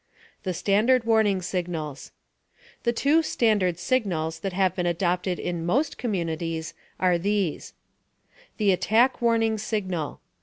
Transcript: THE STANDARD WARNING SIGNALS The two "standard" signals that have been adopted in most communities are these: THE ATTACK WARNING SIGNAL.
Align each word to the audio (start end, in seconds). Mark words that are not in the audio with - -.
THE 0.41 0.55
STANDARD 0.55 1.03
WARNING 1.03 1.43
SIGNALS 1.43 2.11
The 2.81 2.91
two 2.91 3.21
"standard" 3.21 3.77
signals 3.77 4.39
that 4.39 4.51
have 4.51 4.73
been 4.75 4.87
adopted 4.87 5.37
in 5.37 5.63
most 5.63 5.99
communities 5.99 6.73
are 6.99 7.19
these: 7.19 7.75
THE 8.57 8.71
ATTACK 8.71 9.21
WARNING 9.21 9.59
SIGNAL. 9.59 10.19